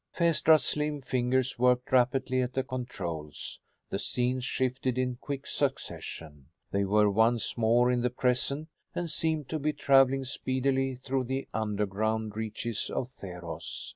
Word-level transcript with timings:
Phaestra's 0.17 0.63
slim 0.63 0.99
fingers 0.99 1.59
worked 1.59 1.91
rapidly 1.91 2.41
at 2.41 2.53
the 2.53 2.63
controls. 2.63 3.59
The 3.91 3.99
scenes 3.99 4.43
shifted 4.43 4.97
in 4.97 5.17
quick 5.21 5.45
succession. 5.45 6.47
They 6.71 6.85
were 6.85 7.07
once 7.11 7.55
more 7.55 7.91
in 7.91 8.01
the 8.01 8.09
present, 8.09 8.69
and 8.95 9.11
seemed 9.11 9.47
to 9.49 9.59
be 9.59 9.73
traveling 9.73 10.25
speedily 10.25 10.95
through 10.95 11.25
the 11.25 11.47
underground 11.53 12.35
reaches 12.35 12.89
of 12.89 13.09
Theros. 13.09 13.89